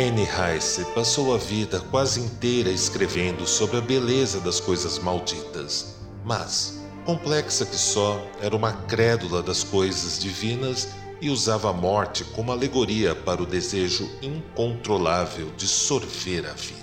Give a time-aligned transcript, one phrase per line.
[0.00, 6.80] Anne Rice passou a vida quase inteira escrevendo sobre a beleza das coisas malditas, mas,
[7.04, 10.88] complexa que só, era uma crédula das coisas divinas
[11.20, 16.80] e usava a morte como alegoria para o desejo incontrolável de sorver a vida.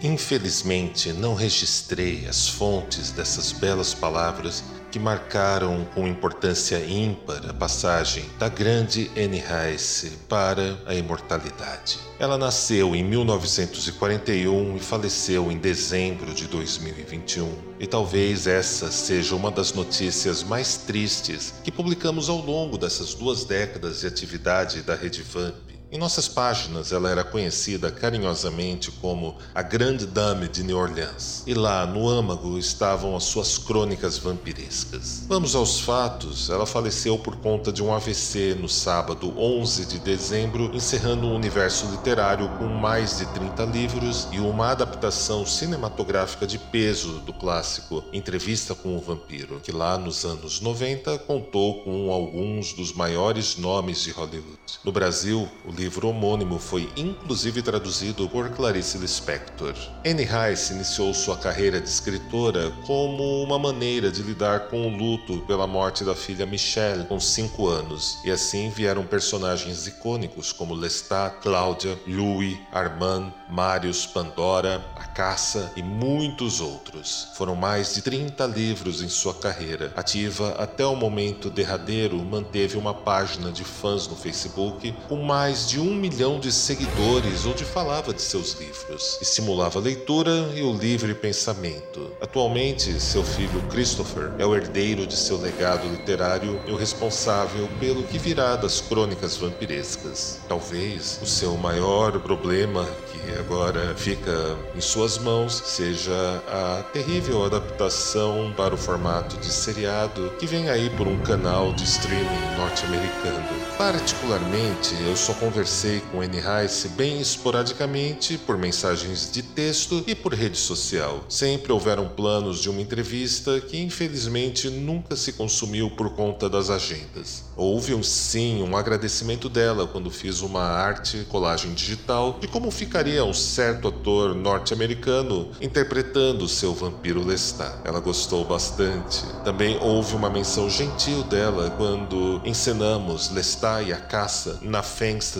[0.00, 4.62] Infelizmente, não registrei as fontes dessas belas palavras
[4.94, 11.98] que marcaram com importância ímpar a passagem da grande Anne Rice para a imortalidade.
[12.16, 17.52] Ela nasceu em 1941 e faleceu em dezembro de 2021.
[17.80, 23.44] E talvez essa seja uma das notícias mais tristes que publicamos ao longo dessas duas
[23.44, 25.73] décadas de atividade da Rede Vamp.
[25.92, 31.54] Em nossas páginas, ela era conhecida carinhosamente como a Grande Dame de New Orleans, e
[31.54, 35.22] lá no âmago estavam as suas crônicas vampirescas.
[35.28, 40.74] Vamos aos fatos: ela faleceu por conta de um AVC no sábado 11 de dezembro,
[40.74, 47.20] encerrando um universo literário com mais de 30 livros e uma adaptação cinematográfica de peso
[47.20, 52.92] do clássico Entrevista com o Vampiro, que lá nos anos 90 contou com alguns dos
[52.92, 54.58] maiores nomes de Hollywood.
[54.82, 59.74] No Brasil, o livro homônimo foi inclusive traduzido por Clarice Lispector.
[60.04, 65.38] Anne Rice iniciou sua carreira de escritora como uma maneira de lidar com o luto
[65.46, 71.40] pela morte da filha Michelle com 5 anos, e assim vieram personagens icônicos como Lestat,
[71.42, 77.28] Cláudia, Louis, Armand, Marius, Pandora, A Caça e muitos outros.
[77.36, 79.92] Foram mais de 30 livros em sua carreira.
[79.96, 85.80] Ativa até o momento derradeiro, manteve uma página de fãs no Facebook com mais de
[85.80, 91.14] um milhão de seguidores onde falava de seus livros, estimulava a leitura e o livre
[91.14, 92.10] pensamento.
[92.20, 98.02] Atualmente, seu filho Christopher é o herdeiro de seu legado literário e o responsável pelo
[98.02, 100.38] que virá das crônicas vampirescas.
[100.48, 108.52] Talvez o seu maior problema, que agora fica em suas mãos, seja a terrível adaptação
[108.56, 113.44] para o formato de seriado que vem aí por um canal de streaming norte-americano.
[113.76, 120.34] Particularmente, eu só conversei com Anne Rice bem esporadicamente por mensagens de texto e por
[120.34, 121.24] rede social.
[121.28, 127.44] Sempre houveram planos de uma entrevista que infelizmente nunca se consumiu por conta das agendas.
[127.56, 133.24] Houve um sim um agradecimento dela quando fiz uma arte colagem digital de como ficaria
[133.24, 137.78] um certo ator norte-americano interpretando seu vampiro Lestat.
[137.84, 139.24] Ela gostou bastante.
[139.44, 144.82] Também houve uma menção gentil dela quando encenamos Lestat e a caça na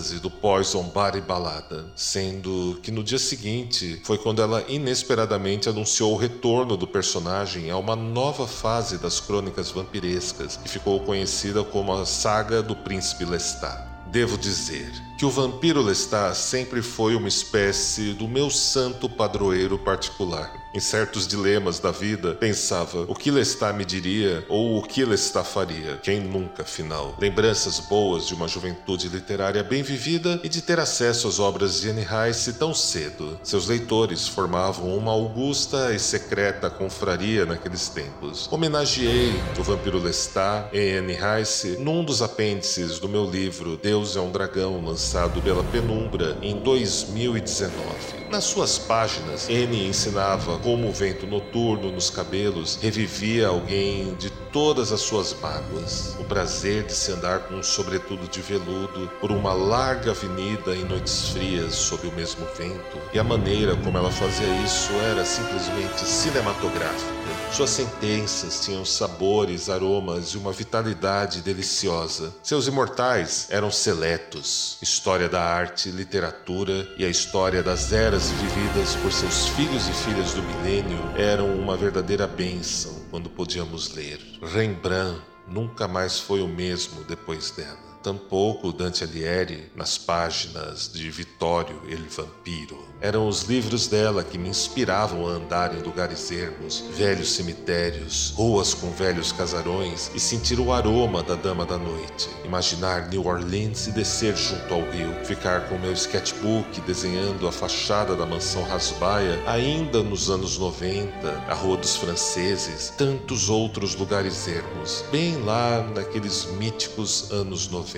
[0.05, 5.69] fênstase do Poison Bar e Balada, sendo que no dia seguinte foi quando ela inesperadamente
[5.69, 11.65] anunciou o retorno do personagem a uma nova fase das crônicas vampirescas, que ficou conhecida
[11.65, 13.95] como a Saga do Príncipe Lestat.
[14.11, 20.53] Devo dizer que o vampiro Lestat sempre foi uma espécie do meu santo padroeiro particular.
[20.75, 25.47] Em certos dilemas da vida, pensava o que Lestat me diria ou o que Lestat
[25.47, 25.99] faria.
[26.03, 27.17] Quem nunca, afinal?
[27.21, 31.91] Lembranças boas de uma juventude literária bem vivida e de ter acesso às obras de
[31.91, 33.39] Anne Rice tão cedo.
[33.45, 38.51] Seus leitores formavam uma augusta e secreta confraria naqueles tempos.
[38.51, 44.21] Homenageei o vampiro Lestat em Anne Rice num dos apêndices do meu livro Deus é
[44.21, 45.04] um Dragão, lançado
[45.43, 48.25] pela Penumbra em 2019.
[48.31, 54.93] Nas suas páginas, N ensinava como o vento noturno nos cabelos revivia alguém de todas
[54.93, 56.17] as suas mágoas.
[56.19, 60.85] O prazer de se andar com um sobretudo de veludo por uma larga avenida em
[60.85, 62.99] noites frias sob o mesmo vento.
[63.13, 67.13] E a maneira como ela fazia isso era simplesmente cinematográfica.
[67.53, 72.35] Suas sentenças tinham sabores, aromas e uma vitalidade deliciosa.
[72.43, 74.77] Seus imortais eram seletos.
[74.95, 80.33] História da arte, literatura e a história das eras vividas por seus filhos e filhas
[80.35, 84.21] do milênio eram uma verdadeira bênção quando podíamos ler.
[84.41, 87.94] Rembrandt nunca mais foi o mesmo depois dela.
[88.05, 92.85] Tampouco Dante Alighieri nas páginas de Vittorio il Vampiro.
[93.01, 98.75] Eram os livros dela que me inspiravam a andar em lugares ermos, velhos cemitérios, ruas
[98.75, 102.29] com velhos casarões e sentir o aroma da Dama da Noite.
[102.45, 108.15] Imaginar New Orleans e descer junto ao rio, ficar com meu sketchbook desenhando a fachada
[108.15, 115.05] da mansão Rasbaia ainda nos anos 90, a Rua dos Franceses, tantos outros lugares ermos,
[115.11, 117.94] bem lá naqueles míticos anos 90.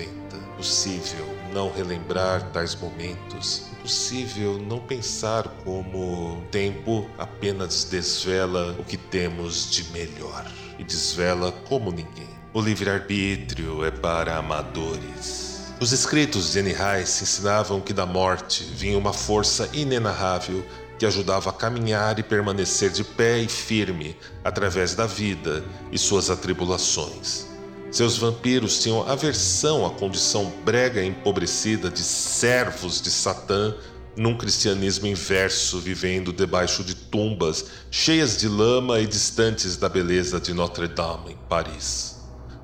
[0.57, 9.69] Possível não relembrar tais momentos, impossível não pensar como tempo apenas desvela o que temos
[9.69, 10.45] de melhor
[10.79, 12.27] e desvela como ninguém.
[12.53, 15.73] O livre-arbítrio é para amadores.
[15.79, 20.65] Os escritos de Annie Rice ensinavam que da morte vinha uma força inenarrável
[20.97, 26.31] que ajudava a caminhar e permanecer de pé e firme através da vida e suas
[26.31, 27.56] atribulações.
[27.89, 33.73] Seus vampiros tinham aversão à condição brega e empobrecida de servos de Satã
[34.15, 40.53] num cristianismo inverso, vivendo debaixo de tumbas cheias de lama e distantes da beleza de
[40.53, 42.17] Notre-Dame, em Paris.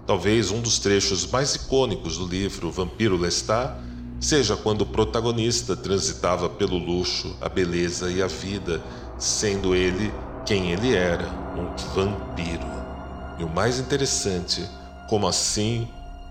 [0.06, 3.78] Talvez um dos trechos mais icônicos do livro Vampiro Lestat
[4.20, 8.84] seja quando o protagonista transitava pelo luxo, a beleza e a vida,
[9.18, 10.14] sendo ele
[10.46, 12.68] quem ele era, um vampiro.
[13.40, 14.62] E o mais interessante
[15.14, 15.88] como assim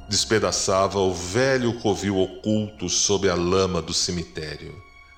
[0.08, 4.74] despedaçava o velho covil oculto sob a lama do cemitério,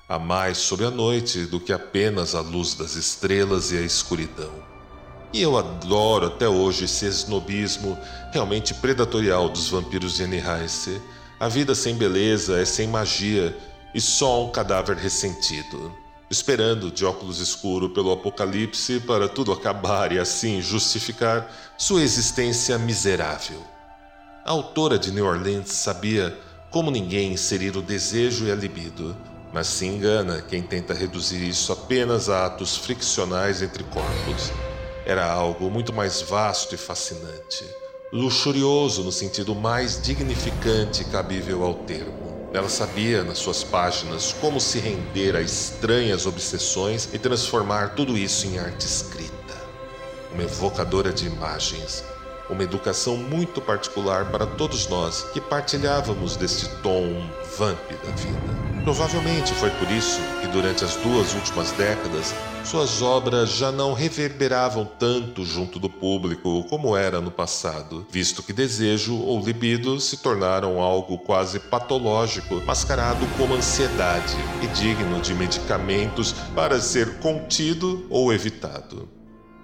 [0.07, 4.51] a mais sob a noite do que apenas a luz das estrelas e a escuridão.
[5.33, 7.97] E eu adoro até hoje esse esnobismo
[8.31, 11.01] realmente predatorial dos vampiros de Rice.
[11.39, 13.57] A vida sem beleza é sem magia
[13.95, 15.91] e só um cadáver ressentido,
[16.29, 23.61] esperando de óculos escuro pelo apocalipse para tudo acabar e assim justificar sua existência miserável.
[24.43, 26.37] A autora de New Orleans sabia
[26.71, 29.15] como ninguém inserir o desejo e a libido,
[29.53, 34.51] mas se engana quem tenta reduzir isso apenas a atos friccionais entre corpos.
[35.05, 37.63] Era algo muito mais vasto e fascinante,
[38.11, 42.24] luxurioso no sentido mais dignificante cabível ao termo.
[42.55, 48.47] Ela sabia, nas suas páginas, como se render a estranhas obsessões e transformar tudo isso
[48.47, 49.35] em arte escrita
[50.35, 52.03] uma evocadora de imagens,
[52.49, 58.74] uma educação muito particular para todos nós que partilhávamos deste tom vamp da vida.
[58.85, 64.85] Provavelmente foi por isso que durante as duas últimas décadas suas obras já não reverberavam
[64.85, 70.79] tanto junto do público como era no passado, visto que desejo ou libido se tornaram
[70.79, 79.14] algo quase patológico, mascarado como ansiedade e digno de medicamentos para ser contido ou evitado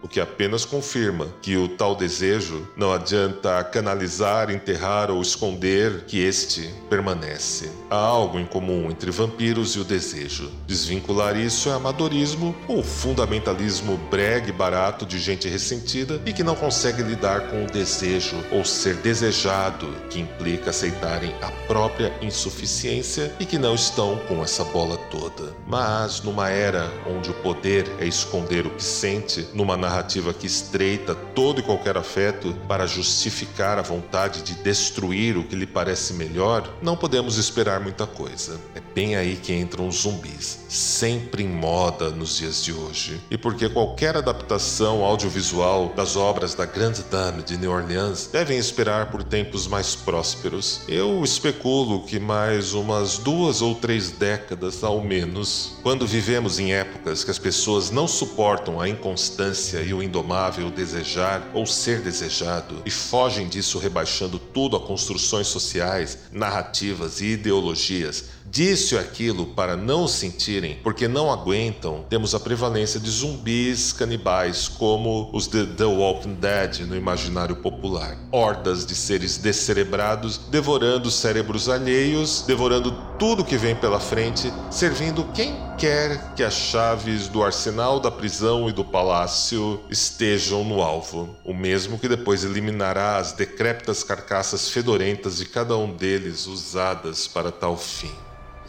[0.01, 6.19] o que apenas confirma que o tal desejo não adianta canalizar, enterrar ou esconder que
[6.19, 7.69] este permanece.
[7.89, 10.51] Há algo em comum entre vampiros e o desejo.
[10.65, 16.55] Desvincular isso é amadorismo ou fundamentalismo brega e barato de gente ressentida e que não
[16.55, 23.45] consegue lidar com o desejo ou ser desejado, que implica aceitarem a própria insuficiência e
[23.45, 25.53] que não estão com essa bola toda.
[25.67, 29.90] Mas numa era onde o poder é esconder o que sente, numa narrativa
[30.39, 35.67] que estreita todo e qualquer afeto para justificar a vontade de destruir o que lhe
[35.67, 38.59] parece melhor, não podemos esperar muita coisa.
[38.73, 43.21] É bem aí que entram os zumbis, sempre em moda nos dias de hoje.
[43.29, 49.11] E porque qualquer adaptação audiovisual das obras da Grande Dame de New Orleans devem esperar
[49.11, 55.73] por tempos mais prósperos, eu especulo que mais umas duas ou três décadas ao menos,
[55.83, 61.49] quando vivemos em épocas que as pessoas não suportam a inconstância e o indomável desejar
[61.53, 68.97] ou ser desejado e fogem disso rebaixando tudo a construções sociais, narrativas e ideologias Disse
[68.97, 75.47] aquilo para não sentirem, porque não aguentam, temos a prevalência de zumbis canibais, como os
[75.47, 78.17] de The Walking Dead no imaginário popular.
[78.29, 85.55] Hordas de seres descerebrados, devorando cérebros alheios, devorando tudo que vem pela frente, servindo quem
[85.77, 91.37] quer que as chaves do arsenal da prisão e do palácio estejam no alvo.
[91.45, 97.49] O mesmo que depois eliminará as decrépitas carcaças fedorentas de cada um deles usadas para
[97.49, 98.11] tal fim.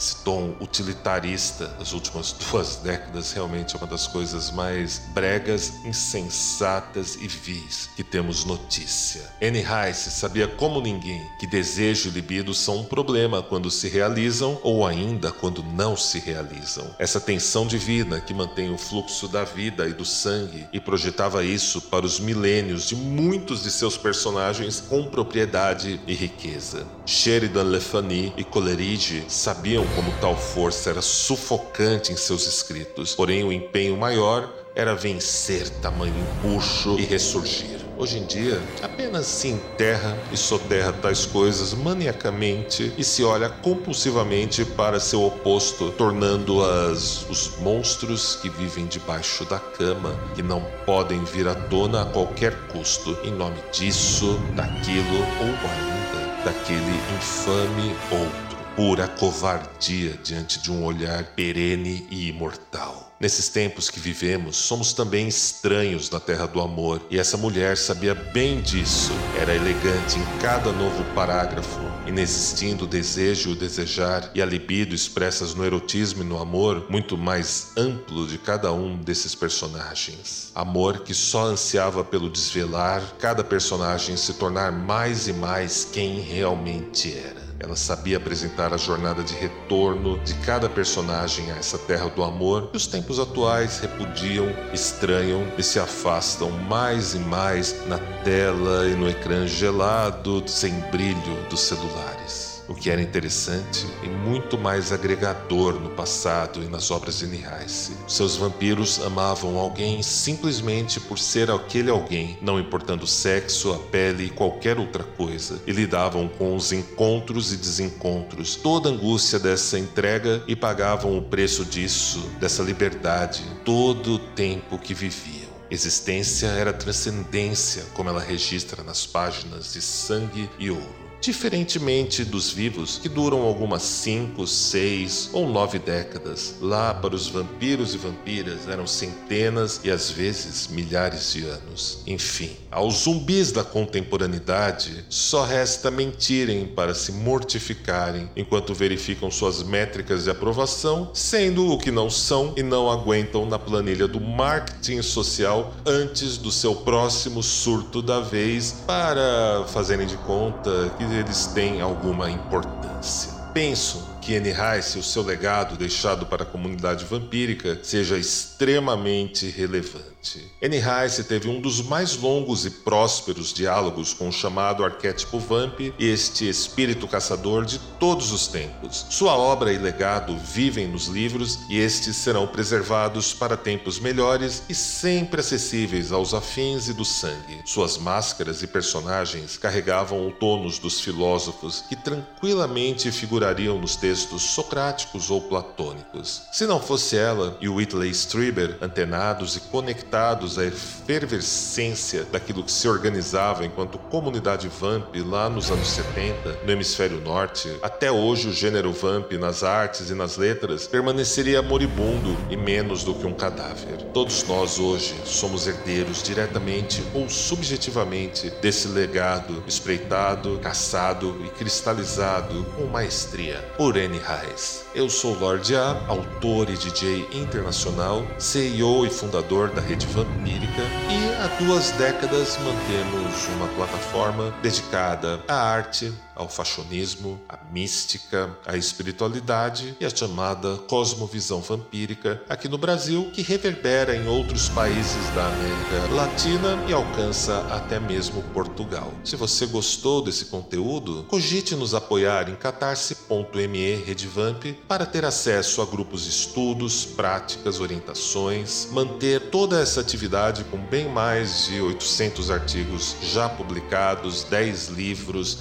[0.03, 7.15] Esse tom utilitarista das últimas duas décadas realmente é uma das coisas mais bregas, insensatas
[7.21, 9.23] e vis que temos notícia.
[9.41, 14.59] Anne Rice sabia como ninguém que desejo e libido são um problema quando se realizam
[14.65, 16.93] ou ainda quando não se realizam.
[16.99, 21.81] Essa tensão divina que mantém o fluxo da vida e do sangue e projetava isso
[21.81, 26.85] para os milênios de muitos de seus personagens com propriedade e riqueza.
[27.07, 33.53] Sheridan Le e Coleridge sabiam como tal força era sufocante em seus escritos, porém o
[33.53, 37.81] empenho maior era vencer tamanho empuxo e ressurgir.
[37.99, 44.65] Hoje em dia, apenas se enterra e soterra tais coisas maniacamente e se olha compulsivamente
[44.65, 51.47] para seu oposto, tornando-as os monstros que vivem debaixo da cama, que não podem vir
[51.47, 58.52] à tona a qualquer custo, em nome disso, daquilo ou ainda daquele infame outro.
[58.75, 63.15] Pura covardia diante de um olhar perene e imortal.
[63.21, 68.15] Nesses tempos que vivemos, somos também estranhos na terra do amor, e essa mulher sabia
[68.15, 69.13] bem disso.
[69.39, 74.95] Era elegante em cada novo parágrafo, inexistindo o desejo e o desejar e a libido
[74.95, 80.51] expressas no erotismo e no amor muito mais amplo de cada um desses personagens.
[80.55, 87.15] Amor que só ansiava pelo desvelar cada personagem se tornar mais e mais quem realmente
[87.17, 87.52] era.
[87.63, 92.71] Ela sabia apresentar a jornada de retorno de cada personagem a essa terra do amor
[92.71, 98.95] que os tempos atuais repudiam, estranham e se afastam mais e mais na tela e
[98.95, 105.81] no ecrã gelado, sem brilho dos celulares o que era interessante e muito mais agregador
[105.81, 107.93] no passado e nas obras de Nihaise.
[108.07, 114.27] Seus vampiros amavam alguém simplesmente por ser aquele alguém, não importando o sexo, a pele
[114.27, 119.79] e qualquer outra coisa, e lidavam com os encontros e desencontros, toda a angústia dessa
[119.79, 125.53] entrega e pagavam o preço disso, dessa liberdade, todo o tempo que viviam.
[125.71, 132.99] Existência era transcendência, como ela registra nas páginas de Sangue e Ouro diferentemente dos vivos,
[132.99, 136.57] que duram algumas cinco, seis ou nove décadas.
[136.61, 142.03] Lá, para os vampiros e vampiras, eram centenas e às vezes milhares de anos.
[142.07, 150.25] Enfim, aos zumbis da contemporaneidade, só resta mentirem para se mortificarem enquanto verificam suas métricas
[150.25, 155.73] de aprovação, sendo o que não são e não aguentam na planilha do marketing social
[155.87, 162.31] antes do seu próximo surto da vez para fazerem de conta que eles têm alguma
[162.31, 163.33] importância.
[163.53, 170.49] Penso que Anne Rice, o seu legado deixado para a comunidade vampírica, seja extremamente relevante.
[170.63, 175.81] Anne Rice teve um dos mais longos e prósperos diálogos com o chamado arquétipo vamp,
[175.99, 179.05] este espírito caçador de todos os tempos.
[179.11, 184.75] Sua obra e legado vivem nos livros e estes serão preservados para tempos melhores e
[184.75, 187.61] sempre acessíveis aos afins e do sangue.
[187.65, 194.43] Suas máscaras e personagens carregavam o tônus dos filósofos que tranquilamente figurariam nos textos textos
[194.43, 196.43] socráticos ou platônicos.
[196.53, 202.87] Se não fosse ela e Whitley Strieber antenados e conectados à efervescência daquilo que se
[202.87, 208.93] organizava enquanto comunidade vamp lá nos anos 70, no hemisfério norte, até hoje o gênero
[208.93, 213.97] vamp nas artes e nas letras permaneceria moribundo e menos do que um cadáver.
[214.13, 222.85] Todos nós hoje somos herdeiros diretamente ou subjetivamente desse legado espreitado, caçado e cristalizado com
[222.85, 223.65] maestria.
[223.79, 224.19] Porém, N.
[224.19, 224.85] Reis.
[224.97, 231.35] Eu sou Lord A, autor e DJ internacional, CEO e fundador da Rede Vampírica, e
[231.41, 239.97] há duas décadas mantemos uma plataforma dedicada à arte, ao fashionismo, à mística, à espiritualidade
[240.01, 246.15] e à chamada cosmovisão vampírica aqui no Brasil, que reverbera em outros países da América
[246.15, 249.13] Latina e alcança até mesmo Portugal.
[249.25, 255.87] Se você gostou desse conteúdo, cogite nos apoiar em catarse.me Redvamp para ter acesso a
[255.87, 263.17] grupos de estudos, práticas, orientações, manter toda essa atividade com bem mais de 800 artigos
[263.23, 265.59] já publicados, 10 livros,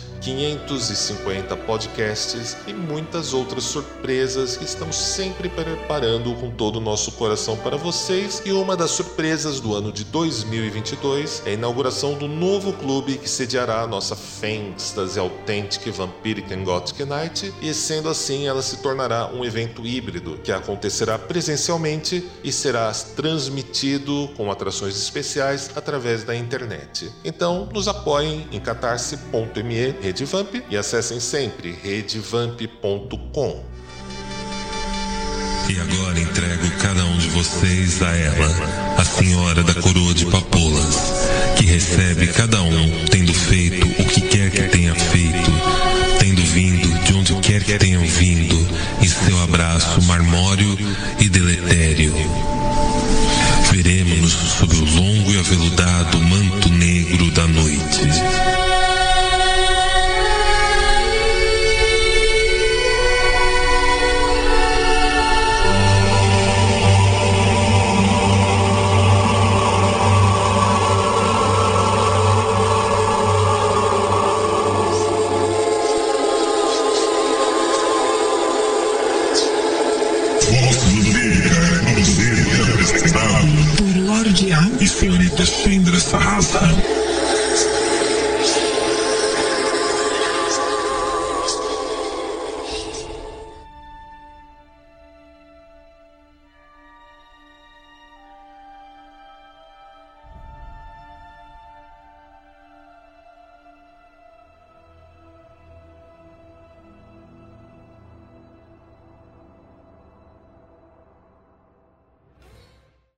[0.67, 7.57] 550 podcasts e muitas outras surpresas que estamos sempre preparando com todo o nosso coração
[7.57, 8.41] para vocês.
[8.45, 13.29] E uma das surpresas do ano de 2022 é a inauguração do novo clube que
[13.29, 19.27] sediará a nossa Fantasy Authentic Vampiric and Gothic Night, e sendo assim ela se tornará
[19.33, 27.11] um evento híbrido que acontecerá presencialmente e será transmitido com atrações especiais através da internet.
[27.23, 29.95] Então, nos apoiem em catarse.me
[30.51, 33.63] Redevamp e acessem sempre redevamp.com.
[35.69, 40.95] E agora entrego cada um de vocês a ela, a senhora da coroa de papoulas,
[41.57, 45.51] que recebe cada um tendo feito o que quer que tenha feito,
[46.19, 48.67] tendo vindo de onde quer que tenham vindo,
[49.01, 50.77] em seu abraço marmório
[51.19, 52.13] e deletério.
[53.71, 58.90] Veremos-nos sob o longo e aveludado manto negro da noite.
[84.41, 87.10] Por Lorde A e senhorita Sindra Sahasra.